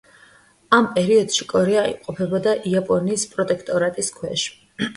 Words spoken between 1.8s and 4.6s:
იმყოფებოდა იაპონიის პროტექტორატის ქვეშ.